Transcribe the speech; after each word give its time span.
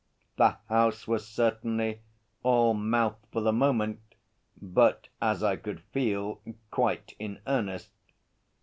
The 0.37 0.57
House 0.67 1.07
was 1.07 1.27
certainly 1.27 2.01
all 2.41 2.73
mouth 2.73 3.17
for 3.31 3.39
the 3.39 3.53
moment, 3.53 3.99
but, 4.59 5.09
as 5.21 5.43
I 5.43 5.57
could 5.57 5.79
feel, 5.93 6.41
quite 6.71 7.15
in 7.19 7.39
earnest. 7.45 7.91